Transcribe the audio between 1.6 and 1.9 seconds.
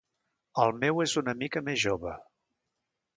més